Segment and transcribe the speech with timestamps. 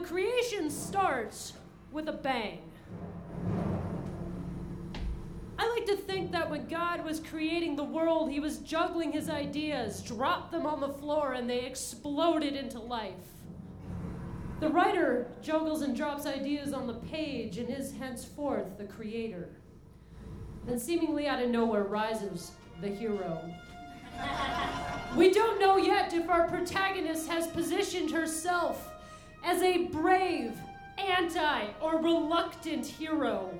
[0.00, 1.52] creation starts
[1.92, 2.60] with a bang.
[5.58, 9.28] I like to think that when God was creating the world, he was juggling his
[9.28, 13.12] ideas, dropped them on the floor, and they exploded into life.
[14.60, 19.50] The writer juggles and drops ideas on the page and is henceforth the creator.
[20.66, 23.42] Then, seemingly out of nowhere, rises the hero.
[25.16, 28.90] we don't know yet if our protagonist has positioned herself
[29.44, 30.56] as a brave,
[30.98, 33.52] anti, or reluctant hero.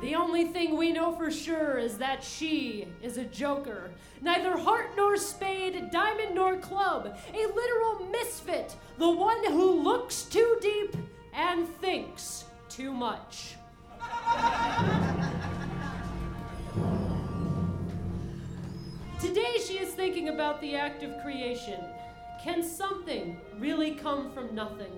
[0.00, 3.90] The only thing we know for sure is that she is a joker.
[4.22, 7.18] Neither heart nor spade, diamond nor club.
[7.34, 8.76] A literal misfit.
[8.96, 10.96] The one who looks too deep
[11.34, 13.56] and thinks too much.
[19.20, 21.78] Today she is thinking about the act of creation.
[22.42, 24.92] Can something really come from nothing?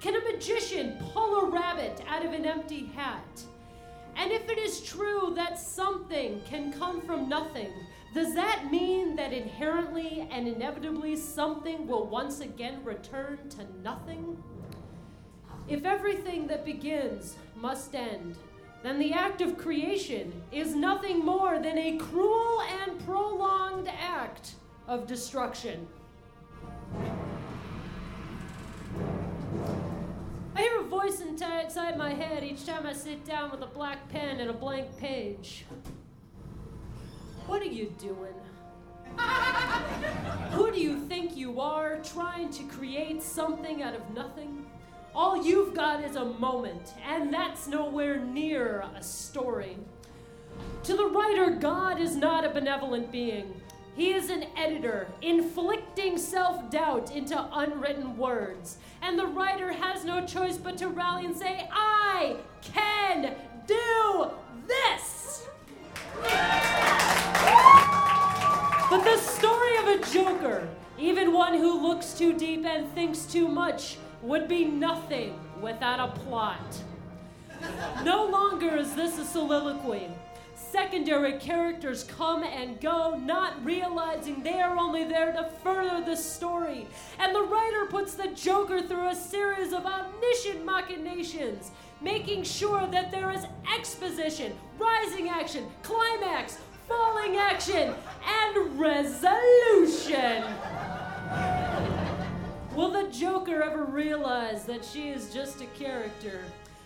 [0.00, 3.42] Can a magician pull a rabbit out of an empty hat?
[4.16, 7.72] And if it is true that something can come from nothing,
[8.12, 14.42] does that mean that inherently and inevitably something will once again return to nothing?
[15.68, 18.36] If everything that begins must end,
[18.82, 25.06] then the act of creation is nothing more than a cruel and prolonged act of
[25.06, 25.86] destruction.
[31.12, 34.52] Voice inside my head each time I sit down with a black pen and a
[34.52, 35.64] blank page.
[37.46, 38.34] What are you doing?
[40.52, 44.64] Who do you think you are trying to create something out of nothing?
[45.14, 49.76] All you've got is a moment, and that's nowhere near a story.
[50.84, 53.60] To the writer, God is not a benevolent being.
[53.94, 58.78] He is an editor, inflicting self doubt into unwritten words.
[59.02, 63.34] And the writer has no choice but to rally and say, I can
[63.66, 64.30] do
[64.66, 65.46] this!
[68.90, 73.48] But the story of a joker, even one who looks too deep and thinks too
[73.48, 76.82] much, would be nothing without a plot.
[78.04, 80.08] No longer is this a soliloquy
[80.72, 86.86] secondary characters come and go, not realizing they are only there to further the story.
[87.18, 93.10] And the writer puts the Joker through a series of omniscient machinations, making sure that
[93.12, 93.44] there is
[93.76, 96.56] exposition, rising action, climax,
[96.88, 97.94] falling action,
[98.26, 100.44] and resolution.
[102.74, 106.40] Will the Joker ever realize that she is just a character?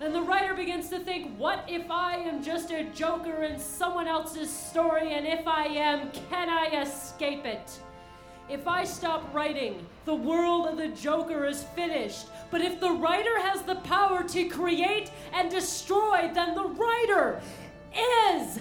[0.00, 4.08] Then the writer begins to think, what if I am just a joker in someone
[4.08, 7.78] else's story, and if I am, can I escape it?
[8.48, 12.26] If I stop writing, the world of the Joker is finished.
[12.50, 17.40] But if the writer has the power to create and destroy, then the writer
[17.94, 18.58] is!